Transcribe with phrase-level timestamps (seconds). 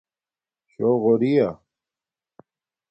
[0.71, 1.47] شوغوری یہ